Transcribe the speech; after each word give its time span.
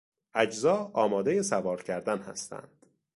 اجزا 0.33 0.91
آمادهی 0.93 1.43
سوار 1.43 1.83
کردن 1.83 2.17
هستند. 2.19 2.85